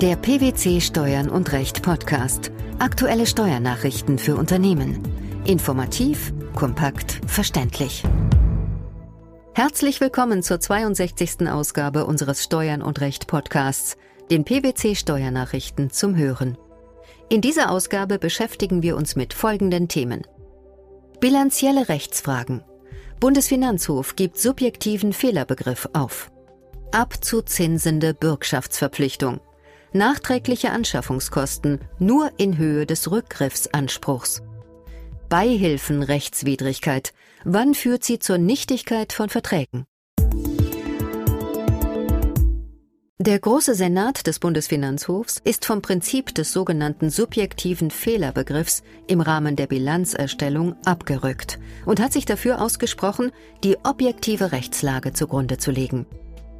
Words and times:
Der 0.00 0.14
PwC 0.14 0.80
Steuern 0.80 1.28
und 1.28 1.50
Recht 1.50 1.82
Podcast. 1.82 2.52
Aktuelle 2.78 3.26
Steuernachrichten 3.26 4.18
für 4.18 4.36
Unternehmen. 4.36 5.02
Informativ, 5.44 6.32
kompakt, 6.54 7.20
verständlich. 7.26 8.04
Herzlich 9.54 10.00
willkommen 10.00 10.44
zur 10.44 10.60
62. 10.60 11.48
Ausgabe 11.48 12.06
unseres 12.06 12.44
Steuern 12.44 12.80
und 12.80 13.00
Recht 13.00 13.26
Podcasts, 13.26 13.96
den 14.30 14.44
PwC 14.44 14.94
Steuernachrichten 14.94 15.90
zum 15.90 16.14
Hören. 16.14 16.56
In 17.28 17.40
dieser 17.40 17.68
Ausgabe 17.68 18.20
beschäftigen 18.20 18.84
wir 18.84 18.96
uns 18.96 19.16
mit 19.16 19.34
folgenden 19.34 19.88
Themen. 19.88 20.22
Bilanzielle 21.18 21.88
Rechtsfragen. 21.88 22.62
Bundesfinanzhof 23.18 24.14
gibt 24.14 24.38
subjektiven 24.38 25.12
Fehlerbegriff 25.12 25.88
auf. 25.92 26.30
Abzuzinsende 26.92 28.14
Bürgschaftsverpflichtung. 28.14 29.40
Nachträgliche 29.92 30.70
Anschaffungskosten 30.70 31.80
nur 31.98 32.30
in 32.36 32.58
Höhe 32.58 32.84
des 32.84 33.10
Rückgriffsanspruchs. 33.10 34.42
Beihilfenrechtswidrigkeit. 35.30 37.14
Wann 37.44 37.74
führt 37.74 38.04
sie 38.04 38.18
zur 38.18 38.36
Nichtigkeit 38.36 39.12
von 39.12 39.30
Verträgen? 39.30 39.86
Der 43.20 43.38
Große 43.38 43.74
Senat 43.74 44.26
des 44.26 44.38
Bundesfinanzhofs 44.38 45.40
ist 45.42 45.64
vom 45.64 45.82
Prinzip 45.82 46.34
des 46.34 46.52
sogenannten 46.52 47.10
subjektiven 47.10 47.90
Fehlerbegriffs 47.90 48.82
im 49.06 49.20
Rahmen 49.20 49.56
der 49.56 49.66
Bilanzerstellung 49.66 50.76
abgerückt 50.84 51.58
und 51.84 51.98
hat 51.98 52.12
sich 52.12 52.26
dafür 52.26 52.60
ausgesprochen, 52.60 53.32
die 53.64 53.76
objektive 53.84 54.52
Rechtslage 54.52 55.14
zugrunde 55.14 55.58
zu 55.58 55.70
legen. 55.70 56.06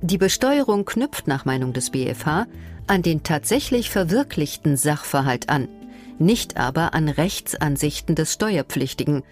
Die 0.01 0.19
Besteuerung 0.19 0.85
knüpft 0.85 1.27
nach 1.27 1.45
Meinung 1.45 1.73
des 1.73 1.91
BfH 1.91 2.47
an 2.89 3.03
den 3.03 3.23
tatsächlich 3.23 3.91
verwirklichten 3.91 4.77
Sachverhalt 4.77 5.49
an, 5.49 5.69
nicht 6.19 6.57
aber 6.57 6.95
an 6.95 7.09
Rechtsansichten 7.09 8.15
des 8.15 8.35
Steuerpflichtigen 8.35 9.23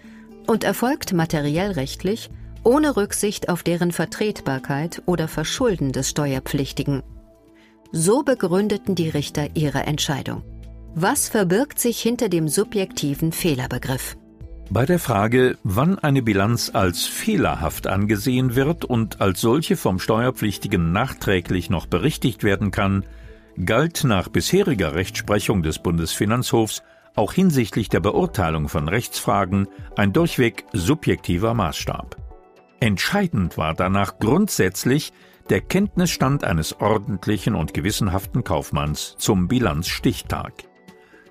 und 0.47 0.63
erfolgt 0.63 1.13
materiell 1.13 1.71
rechtlich 1.71 2.29
ohne 2.63 2.97
Rücksicht 2.97 3.49
auf 3.49 3.63
deren 3.63 3.91
Vertretbarkeit 3.91 5.01
oder 5.05 5.27
Verschulden 5.27 5.91
des 5.91 6.09
Steuerpflichtigen. 6.09 7.01
So 7.91 8.23
begründeten 8.23 8.95
die 8.95 9.09
Richter 9.09 9.47
ihre 9.55 9.83
Entscheidung. 9.83 10.43
Was 10.93 11.29
verbirgt 11.29 11.79
sich 11.79 12.01
hinter 12.01 12.27
dem 12.27 12.49
subjektiven 12.49 13.31
Fehlerbegriff? 13.31 14.17
Bei 14.69 14.85
der 14.85 14.99
Frage, 14.99 15.57
wann 15.63 15.97
eine 15.97 16.21
Bilanz 16.21 16.71
als 16.73 17.05
fehlerhaft 17.05 17.87
angesehen 17.87 18.55
wird 18.55 18.83
und 18.83 19.21
als 19.21 19.39
solche 19.39 19.77
vom 19.77 19.99
Steuerpflichtigen 19.99 20.91
nachträglich 20.91 21.69
noch 21.69 21.85
berichtigt 21.85 22.43
werden 22.43 22.71
kann, 22.71 23.05
galt 23.65 24.03
nach 24.03 24.29
bisheriger 24.29 24.93
Rechtsprechung 24.93 25.63
des 25.63 25.79
Bundesfinanzhofs 25.79 26.83
auch 27.15 27.33
hinsichtlich 27.33 27.89
der 27.89 27.99
Beurteilung 27.99 28.69
von 28.69 28.87
Rechtsfragen 28.87 29.67
ein 29.95 30.13
durchweg 30.13 30.65
subjektiver 30.73 31.53
Maßstab. 31.53 32.15
Entscheidend 32.79 33.57
war 33.57 33.73
danach 33.73 34.19
grundsätzlich 34.19 35.11
der 35.49 35.61
Kenntnisstand 35.61 36.43
eines 36.43 36.79
ordentlichen 36.79 37.55
und 37.55 37.73
gewissenhaften 37.73 38.43
Kaufmanns 38.43 39.15
zum 39.17 39.47
Bilanzstichtag. 39.47 40.53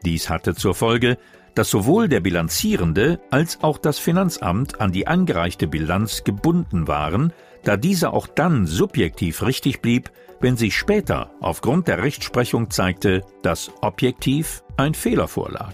Dies 0.05 0.29
hatte 0.29 0.55
zur 0.55 0.75
Folge, 0.75 1.19
dass 1.55 1.71
sowohl 1.71 2.09
der 2.09 2.21
Bilanzierende 2.21 3.21
als 3.31 3.63
auch 3.63 3.79
das 3.79 3.99
Finanzamt 3.99 4.81
an 4.81 4.93
die 4.93 5.07
angereichte 5.07 5.69
Bilanz 5.69 6.25
gebunden 6.25 6.89
waren, 6.89 7.33
da 7.67 7.77
diese 7.77 8.13
auch 8.13 8.29
dann 8.29 8.65
subjektiv 8.65 9.43
richtig 9.43 9.81
blieb, 9.81 10.13
wenn 10.41 10.57
sich 10.57 10.77
später 10.77 11.33
aufgrund 11.41 11.89
der 11.89 12.01
Rechtsprechung 12.01 12.71
zeigte, 12.71 13.23
dass 13.43 13.73
objektiv 13.81 14.63
ein 14.77 14.95
Fehler 14.95 15.27
vorlag. 15.27 15.73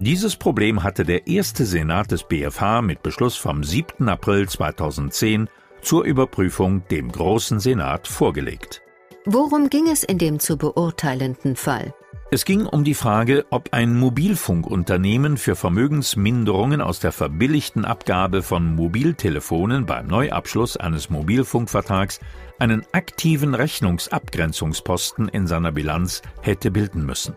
Dieses 0.00 0.36
Problem 0.36 0.82
hatte 0.82 1.04
der 1.04 1.28
erste 1.28 1.64
Senat 1.66 2.10
des 2.10 2.24
BFH 2.24 2.82
mit 2.82 3.02
Beschluss 3.04 3.36
vom 3.36 3.62
7. 3.62 4.08
April 4.08 4.48
2010 4.48 5.48
zur 5.82 6.04
Überprüfung 6.04 6.82
dem 6.88 7.12
Großen 7.12 7.60
Senat 7.60 8.08
vorgelegt. 8.08 8.82
Worum 9.24 9.70
ging 9.70 9.88
es 9.88 10.02
in 10.02 10.18
dem 10.18 10.40
zu 10.40 10.56
beurteilenden 10.56 11.54
Fall? 11.54 11.94
Es 12.30 12.44
ging 12.44 12.66
um 12.66 12.84
die 12.84 12.92
Frage, 12.92 13.46
ob 13.48 13.72
ein 13.72 13.98
Mobilfunkunternehmen 13.98 15.38
für 15.38 15.56
Vermögensminderungen 15.56 16.82
aus 16.82 17.00
der 17.00 17.10
verbilligten 17.10 17.86
Abgabe 17.86 18.42
von 18.42 18.74
Mobiltelefonen 18.74 19.86
beim 19.86 20.08
Neuabschluss 20.08 20.76
eines 20.76 21.08
Mobilfunkvertrags 21.08 22.20
einen 22.58 22.84
aktiven 22.92 23.54
Rechnungsabgrenzungsposten 23.54 25.28
in 25.28 25.46
seiner 25.46 25.72
Bilanz 25.72 26.20
hätte 26.42 26.70
bilden 26.70 27.06
müssen. 27.06 27.34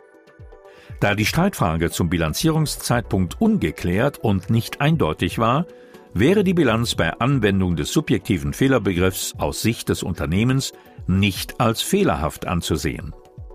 Da 0.99 1.15
die 1.15 1.25
Streitfrage 1.25 1.89
zum 1.89 2.09
Bilanzierungszeitpunkt 2.09 3.39
ungeklärt 3.39 4.17
und 4.17 4.49
nicht 4.49 4.81
eindeutig 4.81 5.39
war, 5.39 5.67
wäre 6.13 6.43
die 6.43 6.53
Bilanz 6.53 6.95
bei 6.95 7.13
Anwendung 7.13 7.77
des 7.77 7.93
subjektiven 7.93 8.51
Fehlerbegriffs 8.51 9.35
aus 9.37 9.61
Sicht 9.61 9.87
des 9.87 10.03
Unternehmens 10.03 10.73
nicht 11.07 11.61
als 11.61 11.81
fehlerhaft 11.81 12.45
anzusehen. 12.45 13.13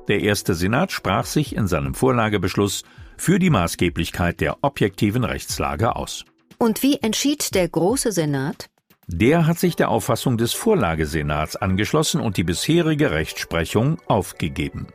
Der 0.08 0.20
erste 0.20 0.54
Senat 0.54 0.92
sprach 0.92 1.26
sich 1.26 1.56
in 1.56 1.66
seinem 1.66 1.94
Vorlagebeschluss 1.94 2.84
für 3.16 3.38
die 3.38 3.50
Maßgeblichkeit 3.50 4.40
der 4.40 4.58
objektiven 4.62 5.24
Rechtslage 5.24 5.96
aus. 5.96 6.24
Und 6.58 6.82
wie 6.82 6.98
entschied 7.02 7.54
der 7.54 7.68
Große 7.68 8.12
Senat? 8.12 8.68
Der 9.08 9.46
hat 9.46 9.58
sich 9.58 9.76
der 9.76 9.88
Auffassung 9.88 10.36
des 10.36 10.52
Vorlagesenats 10.52 11.56
angeschlossen 11.56 12.20
und 12.20 12.36
die 12.36 12.44
bisherige 12.44 13.10
Rechtsprechung 13.10 13.98
aufgegeben. 14.06 14.88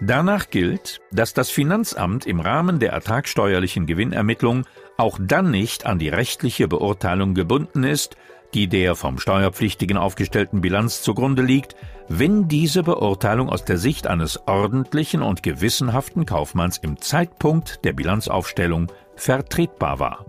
Danach 0.00 0.48
gilt, 0.48 1.00
dass 1.12 1.34
das 1.34 1.50
Finanzamt 1.50 2.24
im 2.24 2.40
Rahmen 2.40 2.78
der 2.78 2.92
ertragsteuerlichen 2.92 3.84
Gewinnermittlung 3.84 4.64
auch 4.96 5.18
dann 5.20 5.50
nicht 5.50 5.84
an 5.84 5.98
die 5.98 6.08
rechtliche 6.08 6.68
Beurteilung 6.68 7.34
gebunden 7.34 7.84
ist, 7.84 8.16
die 8.54 8.68
der 8.68 8.94
vom 8.94 9.18
Steuerpflichtigen 9.18 9.96
aufgestellten 9.96 10.60
Bilanz 10.60 11.02
zugrunde 11.02 11.42
liegt, 11.42 11.76
wenn 12.08 12.48
diese 12.48 12.82
Beurteilung 12.82 13.48
aus 13.48 13.64
der 13.64 13.78
Sicht 13.78 14.06
eines 14.06 14.48
ordentlichen 14.48 15.22
und 15.22 15.42
gewissenhaften 15.42 16.26
Kaufmanns 16.26 16.78
im 16.78 17.00
Zeitpunkt 17.00 17.84
der 17.84 17.92
Bilanzaufstellung 17.92 18.90
vertretbar 19.14 19.98
war. 19.98 20.26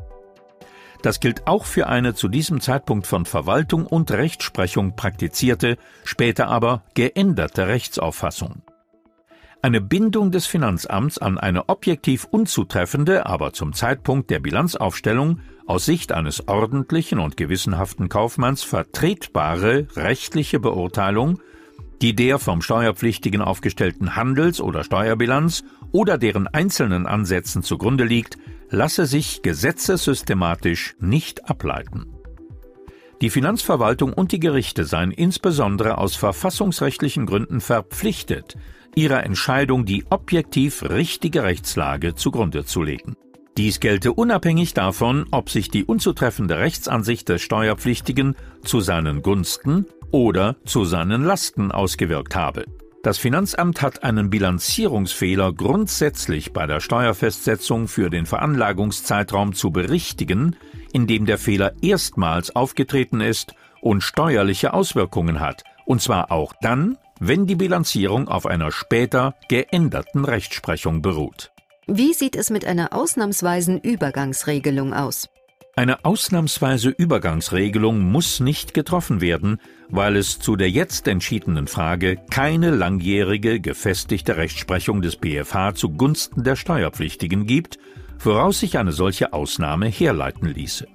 Das 1.02 1.20
gilt 1.20 1.48
auch 1.48 1.66
für 1.66 1.88
eine 1.88 2.14
zu 2.14 2.28
diesem 2.28 2.62
Zeitpunkt 2.62 3.08
von 3.08 3.26
Verwaltung 3.26 3.88
und 3.88 4.12
Rechtsprechung 4.12 4.96
praktizierte, 4.96 5.78
später 6.04 6.48
aber 6.48 6.84
geänderte 6.94 7.68
Rechtsauffassung. 7.68 8.62
Eine 9.64 9.80
Bindung 9.80 10.32
des 10.32 10.48
Finanzamts 10.48 11.20
an 11.20 11.38
eine 11.38 11.70
objektiv 11.70 12.26
unzutreffende, 12.26 13.28
aber 13.28 13.54
zum 13.54 13.74
Zeitpunkt 13.74 14.32
der 14.32 14.40
Bilanzaufstellung 14.40 15.40
aus 15.68 15.86
Sicht 15.86 16.14
eines 16.14 16.48
ordentlichen 16.48 17.20
und 17.20 17.38
gewissenhaften 17.38 18.10
Kaufmanns 18.10 18.64
vertretbare 18.64 19.86
rechtliche 19.96 20.60
Beurteilung, 20.60 21.40
die 22.02 22.16
der 22.16 22.40
vom 22.40 22.64
Steuerpflichtigen 22.64 23.44
aufgestellten 23.44 24.16
Handels- 24.16 24.62
oder 24.62 24.84
Steuerbilanz 24.84 25.64
oder 25.92 26.18
deren 26.18 26.48
einzelnen 26.48 27.06
Ansätzen 27.06 27.62
zugrunde 27.62 28.04
liegt, 28.04 28.40
lasse 28.72 29.06
sich 29.06 29.44
gesetzessystematisch 29.44 30.96
nicht 31.00 31.48
ableiten. 31.48 32.08
Die 33.22 33.30
Finanzverwaltung 33.30 34.14
und 34.14 34.32
die 34.32 34.40
Gerichte 34.40 34.86
seien 34.86 35.12
insbesondere 35.12 36.00
aus 36.00 36.16
verfassungsrechtlichen 36.16 37.28
Gründen 37.28 37.62
verpflichtet, 37.62 38.58
ihrer 38.96 39.24
Entscheidung 39.24 39.86
die 39.86 40.06
objektiv 40.10 40.84
richtige 40.84 41.44
Rechtslage 41.44 42.16
zugrunde 42.16 42.66
zu 42.66 42.84
legen. 42.84 43.16
Dies 43.58 43.80
gelte 43.80 44.14
unabhängig 44.14 44.74
davon, 44.74 45.26
ob 45.32 45.50
sich 45.50 45.70
die 45.70 45.84
unzutreffende 45.84 46.58
Rechtsansicht 46.60 47.28
des 47.28 47.42
Steuerpflichtigen 47.42 48.36
zu 48.64 48.80
seinen 48.80 49.22
Gunsten 49.22 49.86
oder 50.12 50.56
zu 50.66 50.86
seinen 50.86 51.24
Lasten 51.24 51.72
ausgewirkt 51.72 52.36
habe. 52.36 52.66
Das 53.04 53.18
Finanzamt 53.18 53.82
hat 53.82 54.04
einen 54.04 54.30
Bilanzierungsfehler 54.30 55.54
grundsätzlich 55.54 56.54
bei 56.54 56.68
der 56.68 56.80
Steuerfestsetzung 56.80 57.88
für 57.88 58.12
den 58.12 58.28
Veranlagungszeitraum 58.28 59.54
zu 59.54 59.72
berichtigen, 59.72 60.56
indem 60.94 61.26
der 61.26 61.40
Fehler 61.40 61.74
erstmals 61.82 62.56
aufgetreten 62.56 63.20
ist 63.20 63.56
und 63.82 64.02
steuerliche 64.02 64.74
Auswirkungen 64.74 65.40
hat, 65.40 65.64
und 65.86 66.02
zwar 66.02 66.32
auch 66.32 66.54
dann, 66.62 66.98
wenn 67.22 67.46
die 67.46 67.56
Bilanzierung 67.56 68.28
auf 68.28 68.48
einer 68.48 68.72
später 68.72 69.36
geänderten 69.48 70.26
Rechtsprechung 70.26 71.04
beruht. 71.04 71.52
Wie 71.86 72.14
sieht 72.14 72.36
es 72.36 72.50
mit 72.50 72.66
einer 72.66 72.94
ausnahmsweisen 72.94 73.80
Übergangsregelung 73.80 74.94
aus? 74.94 75.30
Eine 75.76 76.04
ausnahmsweise 76.04 76.90
Übergangsregelung 76.90 78.00
muss 78.00 78.40
nicht 78.40 78.74
getroffen 78.74 79.22
werden, 79.22 79.60
weil 79.90 80.16
es 80.18 80.40
zu 80.40 80.56
der 80.56 80.70
jetzt 80.70 81.08
entschiedenen 81.08 81.68
Frage 81.68 82.18
keine 82.32 82.72
langjährige 82.72 83.60
gefestigte 83.60 84.36
Rechtsprechung 84.38 85.02
des 85.04 85.16
BFH 85.16 85.76
zugunsten 85.76 86.44
der 86.44 86.56
Steuerpflichtigen 86.56 87.46
gibt, 87.46 87.78
woraus 88.20 88.60
sich 88.60 88.80
eine 88.80 88.92
solche 88.92 89.32
Ausnahme 89.32 89.88
herleiten 89.88 90.50
ließe. 90.50 90.88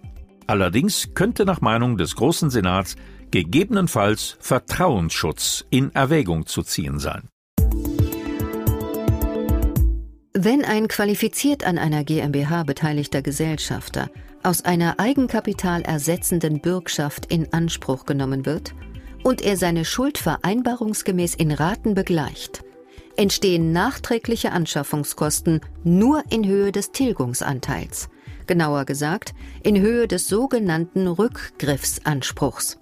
Allerdings 0.48 1.14
könnte 1.14 1.44
nach 1.44 1.60
Meinung 1.60 1.96
des 1.96 2.16
Großen 2.16 2.50
Senats 2.50 2.96
gegebenenfalls 3.30 4.36
Vertrauensschutz 4.40 5.64
in 5.70 5.94
Erwägung 5.94 6.46
zu 6.46 6.62
ziehen 6.62 6.98
sein. 6.98 7.28
Wenn 10.38 10.66
ein 10.66 10.86
qualifiziert 10.86 11.64
an 11.64 11.78
einer 11.78 12.04
GmbH 12.04 12.62
beteiligter 12.64 13.22
Gesellschafter 13.22 14.10
aus 14.42 14.66
einer 14.66 15.00
Eigenkapital 15.00 15.80
ersetzenden 15.80 16.60
Bürgschaft 16.60 17.32
in 17.32 17.52
Anspruch 17.54 18.04
genommen 18.04 18.44
wird 18.44 18.74
und 19.24 19.40
er 19.40 19.56
seine 19.56 19.86
Schuld 19.86 20.18
vereinbarungsgemäß 20.18 21.34
in 21.34 21.52
Raten 21.52 21.94
begleicht, 21.94 22.64
entstehen 23.16 23.72
nachträgliche 23.72 24.52
Anschaffungskosten 24.52 25.60
nur 25.84 26.22
in 26.30 26.46
Höhe 26.46 26.70
des 26.70 26.92
Tilgungsanteils, 26.92 28.10
genauer 28.46 28.84
gesagt 28.84 29.34
in 29.62 29.80
Höhe 29.80 30.06
des 30.06 30.28
sogenannten 30.28 31.06
Rückgriffsanspruchs. 31.08 32.78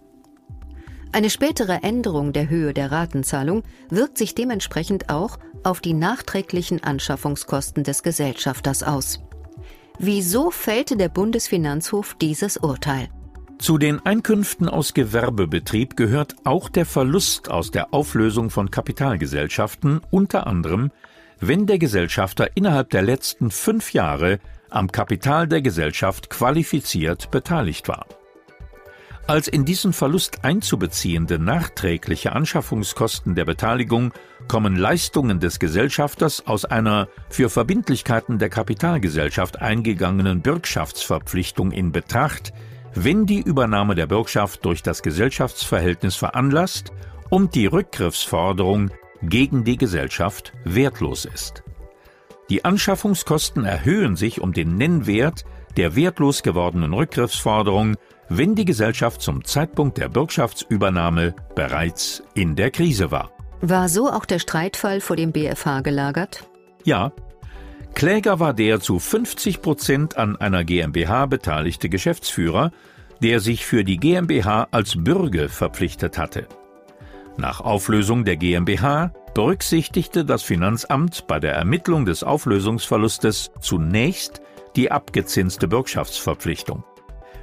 Eine 1.14 1.30
spätere 1.30 1.84
Änderung 1.84 2.32
der 2.32 2.50
Höhe 2.50 2.74
der 2.74 2.90
Ratenzahlung 2.90 3.62
wirkt 3.88 4.18
sich 4.18 4.34
dementsprechend 4.34 5.10
auch 5.10 5.38
auf 5.62 5.80
die 5.80 5.94
nachträglichen 5.94 6.82
Anschaffungskosten 6.82 7.84
des 7.84 8.02
Gesellschafters 8.02 8.82
aus. 8.82 9.20
Wieso 9.96 10.50
fällte 10.50 10.96
der 10.96 11.08
Bundesfinanzhof 11.08 12.16
dieses 12.20 12.56
Urteil? 12.56 13.10
Zu 13.60 13.78
den 13.78 14.04
Einkünften 14.04 14.68
aus 14.68 14.92
Gewerbebetrieb 14.92 15.96
gehört 15.96 16.34
auch 16.42 16.68
der 16.68 16.84
Verlust 16.84 17.48
aus 17.48 17.70
der 17.70 17.94
Auflösung 17.94 18.50
von 18.50 18.72
Kapitalgesellschaften, 18.72 20.00
unter 20.10 20.48
anderem, 20.48 20.90
wenn 21.38 21.68
der 21.68 21.78
Gesellschafter 21.78 22.48
innerhalb 22.56 22.90
der 22.90 23.02
letzten 23.02 23.52
fünf 23.52 23.92
Jahre 23.92 24.40
am 24.68 24.90
Kapital 24.90 25.46
der 25.46 25.62
Gesellschaft 25.62 26.28
qualifiziert 26.28 27.30
beteiligt 27.30 27.86
war. 27.86 28.04
Als 29.26 29.48
in 29.48 29.64
diesen 29.64 29.94
Verlust 29.94 30.44
einzubeziehende 30.44 31.38
nachträgliche 31.38 32.32
Anschaffungskosten 32.32 33.34
der 33.34 33.46
Beteiligung 33.46 34.12
kommen 34.48 34.76
Leistungen 34.76 35.40
des 35.40 35.58
Gesellschafters 35.58 36.46
aus 36.46 36.66
einer 36.66 37.08
für 37.30 37.48
Verbindlichkeiten 37.48 38.38
der 38.38 38.50
Kapitalgesellschaft 38.50 39.62
eingegangenen 39.62 40.42
Bürgschaftsverpflichtung 40.42 41.72
in 41.72 41.90
Betracht, 41.90 42.52
wenn 42.94 43.24
die 43.24 43.40
Übernahme 43.40 43.94
der 43.94 44.06
Bürgschaft 44.06 44.62
durch 44.66 44.82
das 44.82 45.02
Gesellschaftsverhältnis 45.02 46.16
veranlasst 46.16 46.92
und 47.30 47.54
die 47.54 47.66
Rückgriffsforderung 47.66 48.90
gegen 49.22 49.64
die 49.64 49.78
Gesellschaft 49.78 50.52
wertlos 50.64 51.24
ist. 51.24 51.62
Die 52.50 52.66
Anschaffungskosten 52.66 53.64
erhöhen 53.64 54.16
sich 54.16 54.42
um 54.42 54.52
den 54.52 54.76
Nennwert 54.76 55.46
der 55.78 55.96
wertlos 55.96 56.42
gewordenen 56.42 56.92
Rückgriffsforderung 56.92 57.96
wenn 58.28 58.54
die 58.54 58.64
Gesellschaft 58.64 59.20
zum 59.20 59.44
Zeitpunkt 59.44 59.98
der 59.98 60.08
Bürgschaftsübernahme 60.08 61.34
bereits 61.54 62.22
in 62.34 62.56
der 62.56 62.70
Krise 62.70 63.10
war. 63.10 63.30
War 63.60 63.88
so 63.88 64.10
auch 64.10 64.24
der 64.24 64.38
Streitfall 64.38 65.00
vor 65.00 65.16
dem 65.16 65.32
BFH 65.32 65.80
gelagert? 65.80 66.46
Ja. 66.84 67.12
Kläger 67.94 68.40
war 68.40 68.52
der 68.52 68.80
zu 68.80 68.98
50 68.98 69.62
Prozent 69.62 70.16
an 70.16 70.36
einer 70.36 70.64
GmbH 70.64 71.26
beteiligte 71.26 71.88
Geschäftsführer, 71.88 72.72
der 73.22 73.40
sich 73.40 73.64
für 73.64 73.84
die 73.84 73.98
GmbH 73.98 74.68
als 74.70 74.96
Bürger 74.96 75.48
verpflichtet 75.48 76.18
hatte. 76.18 76.46
Nach 77.36 77.60
Auflösung 77.60 78.24
der 78.24 78.36
GmbH 78.36 79.12
berücksichtigte 79.34 80.24
das 80.24 80.42
Finanzamt 80.42 81.26
bei 81.26 81.40
der 81.40 81.54
Ermittlung 81.54 82.04
des 82.04 82.22
Auflösungsverlustes 82.22 83.50
zunächst 83.60 84.40
die 84.76 84.90
abgezinste 84.90 85.68
Bürgschaftsverpflichtung. 85.68 86.84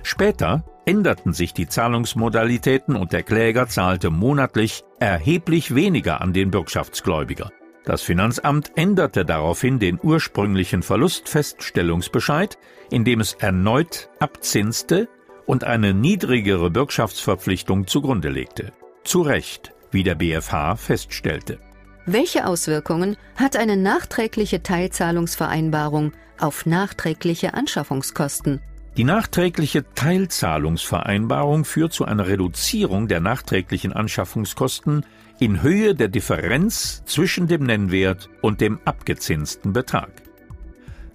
Später 0.04 0.64
änderten 0.86 1.34
sich 1.34 1.54
die 1.54 1.68
Zahlungsmodalitäten 1.68 2.96
und 2.96 3.14
der 3.14 3.24
Kläger 3.24 3.68
zahlte 3.68 4.10
monatlich 4.10 4.84
erheblich 5.00 5.76
weniger 5.76 6.22
an 6.22 6.34
den 6.34 6.52
Bürgschaftsgläubiger. 6.52 7.52
Das 7.84 8.02
Finanzamt 8.02 8.72
änderte 8.76 9.26
daraufhin 9.26 9.80
den 9.80 10.00
ursprünglichen 10.02 10.84
Verlustfeststellungsbescheid, 10.84 12.58
indem 12.92 13.20
es 13.20 13.34
erneut 13.34 14.10
abzinste 14.20 15.08
und 15.46 15.64
eine 15.64 15.94
niedrigere 15.94 16.70
Bürgschaftsverpflichtung 16.70 17.88
zugrunde 17.88 18.30
legte. 18.30 18.72
Zu 19.04 19.22
Recht, 19.22 19.74
wie 19.90 20.04
der 20.04 20.16
BfH 20.16 20.76
feststellte. 20.76 21.58
Welche 22.06 22.46
Auswirkungen 22.46 23.18
hat 23.36 23.56
eine 23.56 23.78
nachträgliche 23.78 24.64
Teilzahlungsvereinbarung 24.64 26.14
auf 26.40 26.66
nachträgliche 26.66 27.54
Anschaffungskosten? 27.54 28.62
Die 28.98 29.06
nachträgliche 29.06 29.86
Teilzahlungsvereinbarung 29.96 31.64
führt 31.64 31.94
zu 31.94 32.04
einer 32.04 32.28
Reduzierung 32.28 33.08
der 33.08 33.22
nachträglichen 33.22 33.94
Anschaffungskosten 33.94 35.06
in 35.40 35.62
Höhe 35.62 35.96
der 35.96 36.10
Differenz 36.10 37.04
zwischen 37.06 37.48
dem 37.48 37.64
Nennwert 37.64 38.30
und 38.42 38.60
dem 38.60 38.80
abgezinsten 38.84 39.72
Betrag. 39.72 40.12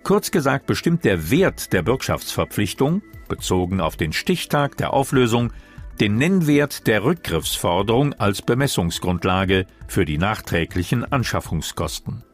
Kurz 0.02 0.30
gesagt 0.30 0.66
bestimmt 0.66 1.04
der 1.04 1.30
Wert 1.30 1.72
der 1.74 1.82
Bürgschaftsverpflichtung, 1.82 3.02
bezogen 3.28 3.80
auf 3.80 3.96
den 3.96 4.12
Stichtag 4.12 4.76
der 4.78 4.92
Auflösung, 4.92 5.52
den 6.00 6.16
Nennwert 6.16 6.86
der 6.86 7.04
Rückgriffsforderung 7.04 8.14
als 8.14 8.40
Bemessungsgrundlage 8.40 9.66
für 9.86 10.04
die 10.04 10.18
nachträglichen 10.18 11.04
Anschaffungskosten. 11.04 12.24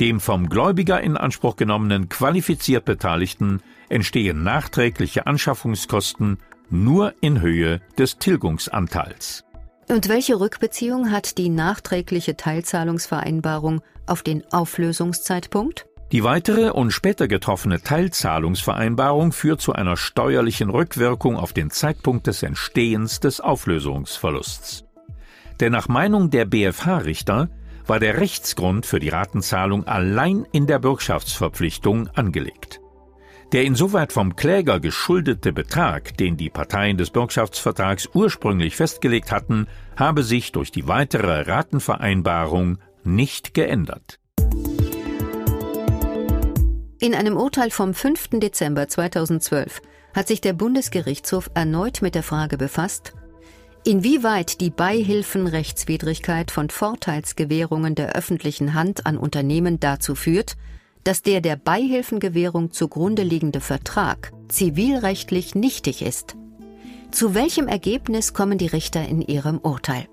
Dem 0.00 0.20
vom 0.20 0.48
Gläubiger 0.48 1.00
in 1.00 1.16
Anspruch 1.16 1.56
genommenen 1.56 2.08
qualifiziert 2.08 2.84
Beteiligten 2.84 3.62
entstehen 3.88 4.42
nachträgliche 4.42 5.26
Anschaffungskosten 5.26 6.38
nur 6.68 7.14
in 7.20 7.40
Höhe 7.40 7.80
des 7.96 8.18
Tilgungsanteils. 8.18 9.44
Und 9.88 10.08
welche 10.08 10.38
Rückbeziehung 10.38 11.10
hat 11.10 11.38
die 11.38 11.48
nachträgliche 11.48 12.36
Teilzahlungsvereinbarung 12.36 13.80
auf 14.06 14.22
den 14.22 14.42
Auflösungszeitpunkt? 14.52 15.86
Die 16.12 16.22
weitere 16.22 16.70
und 16.70 16.92
später 16.92 17.26
getroffene 17.26 17.80
Teilzahlungsvereinbarung 17.80 19.32
führt 19.32 19.60
zu 19.60 19.72
einer 19.72 19.96
steuerlichen 19.96 20.70
Rückwirkung 20.70 21.36
auf 21.36 21.52
den 21.52 21.70
Zeitpunkt 21.70 22.26
des 22.26 22.42
Entstehens 22.42 23.18
des 23.20 23.40
Auflösungsverlusts. 23.40 24.84
Denn 25.58 25.72
nach 25.72 25.88
Meinung 25.88 26.30
der 26.30 26.44
BFH-Richter 26.44 27.48
war 27.86 28.00
der 28.00 28.18
Rechtsgrund 28.18 28.86
für 28.86 29.00
die 29.00 29.08
Ratenzahlung 29.08 29.86
allein 29.86 30.46
in 30.52 30.66
der 30.66 30.78
Bürgschaftsverpflichtung 30.78 32.08
angelegt. 32.08 32.80
Der 33.52 33.64
insoweit 33.64 34.12
vom 34.12 34.34
Kläger 34.34 34.80
geschuldete 34.80 35.52
Betrag, 35.52 36.16
den 36.16 36.36
die 36.36 36.50
Parteien 36.50 36.98
des 36.98 37.10
Bürgschaftsvertrags 37.10 38.08
ursprünglich 38.12 38.74
festgelegt 38.74 39.30
hatten, 39.30 39.68
habe 39.96 40.24
sich 40.24 40.50
durch 40.50 40.72
die 40.72 40.88
weitere 40.88 41.42
Ratenvereinbarung 41.42 42.78
nicht 43.04 43.54
geändert. 43.54 44.18
In 46.98 47.14
einem 47.14 47.36
Urteil 47.36 47.70
vom 47.70 47.94
5. 47.94 48.30
Dezember 48.40 48.88
2012 48.88 49.80
hat 50.14 50.26
sich 50.26 50.40
der 50.40 50.54
Bundesgerichtshof 50.54 51.50
erneut 51.54 52.02
mit 52.02 52.14
der 52.14 52.22
Frage 52.24 52.56
befasst, 52.56 53.14
inwieweit 53.86 54.60
die 54.60 54.70
Beihilfenrechtswidrigkeit 54.70 56.50
von 56.50 56.70
Vorteilsgewährungen 56.70 57.94
der 57.94 58.16
öffentlichen 58.16 58.74
Hand 58.74 59.06
an 59.06 59.16
Unternehmen 59.16 59.78
dazu 59.78 60.16
führt, 60.16 60.56
dass 61.04 61.22
der 61.22 61.40
der 61.40 61.54
Beihilfengewährung 61.54 62.72
zugrunde 62.72 63.22
liegende 63.22 63.60
Vertrag 63.60 64.32
zivilrechtlich 64.48 65.54
nichtig 65.54 66.02
ist. 66.02 66.36
Zu 67.12 67.34
welchem 67.34 67.68
Ergebnis 67.68 68.34
kommen 68.34 68.58
die 68.58 68.66
Richter 68.66 69.06
in 69.06 69.22
ihrem 69.22 69.58
Urteil? 69.58 70.08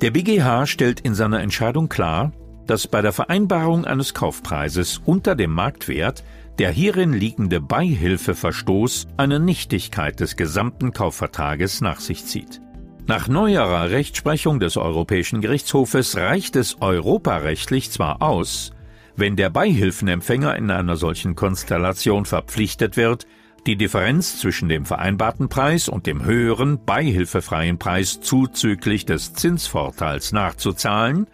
Der 0.00 0.10
BGH 0.10 0.66
stellt 0.66 1.00
in 1.00 1.14
seiner 1.14 1.42
Entscheidung 1.42 1.90
klar, 1.90 2.32
dass 2.66 2.86
bei 2.86 3.02
der 3.02 3.12
Vereinbarung 3.12 3.84
eines 3.84 4.14
Kaufpreises 4.14 5.02
unter 5.04 5.34
dem 5.34 5.52
Marktwert 5.52 6.24
der 6.58 6.70
hierin 6.70 7.12
liegende 7.12 7.60
Beihilfeverstoß 7.60 9.08
eine 9.18 9.38
Nichtigkeit 9.38 10.18
des 10.18 10.36
gesamten 10.36 10.92
Kaufvertrages 10.92 11.82
nach 11.82 12.00
sich 12.00 12.24
zieht. 12.24 12.62
Nach 13.06 13.26
neuerer 13.26 13.90
Rechtsprechung 13.90 14.60
des 14.60 14.76
Europäischen 14.76 15.40
Gerichtshofes 15.40 16.16
reicht 16.16 16.54
es 16.54 16.80
europarechtlich 16.80 17.90
zwar 17.90 18.22
aus, 18.22 18.72
wenn 19.16 19.34
der 19.34 19.50
Beihilfenempfänger 19.50 20.56
in 20.56 20.70
einer 20.70 20.96
solchen 20.96 21.34
Konstellation 21.34 22.24
verpflichtet 22.26 22.96
wird, 22.96 23.26
die 23.66 23.76
Differenz 23.76 24.38
zwischen 24.38 24.68
dem 24.68 24.86
vereinbarten 24.86 25.48
Preis 25.48 25.88
und 25.88 26.06
dem 26.06 26.24
höheren 26.24 26.84
beihilfefreien 26.84 27.78
Preis 27.78 28.20
zuzüglich 28.20 29.04
des 29.04 29.34
Zinsvorteils 29.34 30.32
nachzuzahlen, 30.32 31.26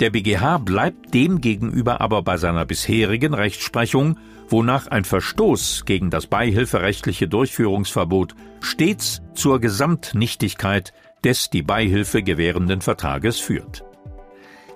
der 0.00 0.10
BGH 0.10 0.58
bleibt 0.58 1.12
demgegenüber 1.12 2.00
aber 2.00 2.22
bei 2.22 2.36
seiner 2.36 2.64
bisherigen 2.64 3.34
Rechtsprechung, 3.34 4.16
wonach 4.48 4.86
ein 4.86 5.04
Verstoß 5.04 5.84
gegen 5.84 6.10
das 6.10 6.28
beihilferechtliche 6.28 7.26
Durchführungsverbot 7.26 8.36
stets 8.60 9.22
zur 9.34 9.60
Gesamtnichtigkeit 9.60 10.92
des 11.24 11.50
die 11.50 11.62
Beihilfe 11.62 12.22
gewährenden 12.22 12.80
Vertrages 12.80 13.40
führt. 13.40 13.84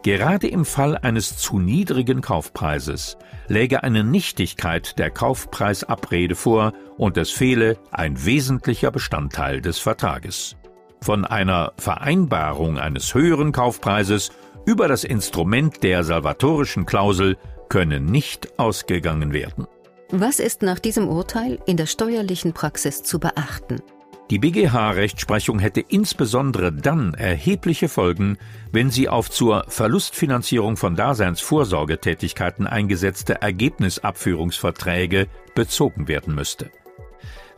Gerade 0.02 0.48
im 0.48 0.64
Fall 0.64 0.96
eines 0.96 1.36
zu 1.36 1.60
niedrigen 1.60 2.22
Kaufpreises 2.22 3.16
läge 3.46 3.84
eine 3.84 4.02
Nichtigkeit 4.02 4.98
der 4.98 5.10
Kaufpreisabrede 5.10 6.34
vor 6.34 6.72
und 6.96 7.16
es 7.16 7.30
fehle 7.30 7.78
ein 7.92 8.24
wesentlicher 8.24 8.90
Bestandteil 8.90 9.60
des 9.60 9.78
Vertrages. 9.78 10.56
Von 11.00 11.24
einer 11.24 11.72
Vereinbarung 11.76 12.78
eines 12.78 13.14
höheren 13.14 13.52
Kaufpreises 13.52 14.30
über 14.66 14.88
das 14.88 15.04
Instrument 15.04 15.82
der 15.82 16.02
salvatorischen 16.02 16.86
Klausel 16.86 17.36
könne 17.68 18.00
nicht 18.00 18.58
ausgegangen 18.58 19.32
werden. 19.32 19.66
Was 20.10 20.40
ist 20.40 20.62
nach 20.62 20.78
diesem 20.78 21.08
Urteil 21.08 21.58
in 21.66 21.76
der 21.76 21.86
steuerlichen 21.86 22.52
Praxis 22.52 23.02
zu 23.02 23.18
beachten? 23.18 23.80
Die 24.30 24.38
BGH-Rechtsprechung 24.38 25.58
hätte 25.58 25.80
insbesondere 25.80 26.72
dann 26.72 27.12
erhebliche 27.14 27.88
Folgen, 27.88 28.38
wenn 28.70 28.90
sie 28.90 29.08
auf 29.08 29.30
zur 29.30 29.64
Verlustfinanzierung 29.68 30.76
von 30.76 30.96
Daseinsvorsorgetätigkeiten 30.96 32.66
eingesetzte 32.66 33.42
Ergebnisabführungsverträge 33.42 35.26
bezogen 35.54 36.08
werden 36.08 36.34
müsste. 36.34 36.70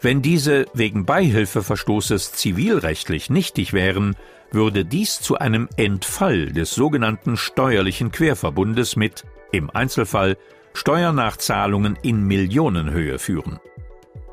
Wenn 0.01 0.21
diese 0.21 0.67
wegen 0.75 1.07
Beihilfeverstoßes 1.07 2.33
zivilrechtlich 2.33 3.31
nichtig 3.31 3.73
wären, 3.73 4.17
würde 4.51 4.85
dies 4.85 5.21
zu 5.21 5.39
einem 5.39 5.69
Entfall 5.77 6.53
des 6.53 6.75
sogenannten 6.75 7.37
steuerlichen 7.37 8.11
Querverbundes 8.11 8.97
mit, 8.97 9.25
im 9.53 9.71
Einzelfall, 9.71 10.37
Steuernachzahlungen 10.75 11.97
in 12.03 12.25
Millionenhöhe 12.25 13.19
führen. 13.19 13.61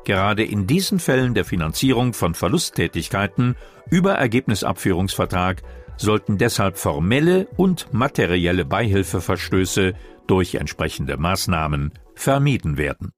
Gerade 0.04 0.44
in 0.44 0.66
diesen 0.66 0.98
Fällen 0.98 1.34
der 1.34 1.44
Finanzierung 1.44 2.12
von 2.12 2.34
Verlusttätigkeiten 2.34 3.56
über 3.90 4.14
Ergebnisabführungsvertrag 4.14 5.62
sollten 5.96 6.38
deshalb 6.38 6.78
formelle 6.78 7.46
und 7.56 7.92
materielle 7.92 8.64
Beihilfeverstöße 8.64 9.94
durch 10.26 10.54
entsprechende 10.56 11.16
Maßnahmen 11.16 11.92
vermieden 12.14 12.78
werden. 12.78 13.12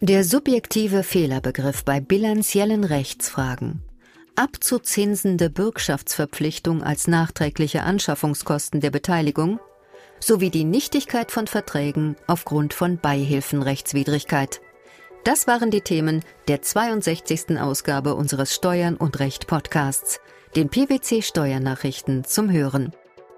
Der 0.00 0.24
subjektive 0.24 1.02
Fehlerbegriff 1.02 1.84
bei 1.84 2.00
bilanziellen 2.00 2.84
Rechtsfragen. 2.84 3.82
Abzuzinsende 4.36 5.50
Bürgschaftsverpflichtung 5.50 6.82
als 6.82 7.08
nachträgliche 7.08 7.82
Anschaffungskosten 7.82 8.80
der 8.80 8.90
Beteiligung 8.90 9.58
sowie 10.20 10.50
die 10.50 10.64
Nichtigkeit 10.64 11.30
von 11.30 11.46
Verträgen 11.46 12.16
aufgrund 12.26 12.74
von 12.74 12.98
Beihilfenrechtswidrigkeit. 12.98 14.60
Das 15.24 15.46
waren 15.46 15.70
die 15.70 15.80
Themen 15.80 16.24
der 16.48 16.62
62. 16.62 17.58
Ausgabe 17.58 18.14
unseres 18.14 18.54
Steuern 18.54 18.96
und 18.96 19.18
Recht 19.20 19.46
Podcasts, 19.46 20.20
den 20.56 20.68
PwC 20.68 21.22
Steuernachrichten 21.22 22.24
zum 22.24 22.50
Hören. 22.50 22.92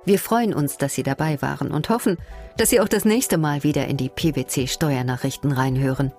Wir 0.04 0.18
freuen 0.18 0.54
uns, 0.54 0.78
dass 0.78 0.94
Sie 0.94 1.02
dabei 1.02 1.42
waren 1.42 1.70
und 1.70 1.88
hoffen, 1.90 2.16
dass 2.56 2.70
Sie 2.70 2.80
auch 2.80 2.88
das 2.88 3.04
nächste 3.04 3.38
Mal 3.38 3.64
wieder 3.64 3.86
in 3.86 3.96
die 3.96 4.08
PwC 4.08 4.66
Steuernachrichten 4.66 5.52
reinhören. 5.52 6.12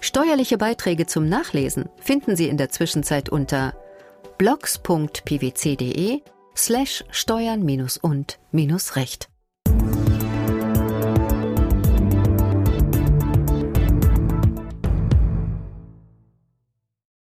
Steuerliche 0.00 0.58
Beiträge 0.58 1.06
zum 1.06 1.28
Nachlesen 1.28 1.88
finden 2.00 2.36
Sie 2.36 2.48
in 2.48 2.56
der 2.56 2.70
Zwischenzeit 2.70 3.28
unter 3.28 3.74
blogs.pwc.de 4.38 6.22
slash 6.56 7.04
steuern 7.10 7.64
und 7.98 8.38
recht. 8.96 9.28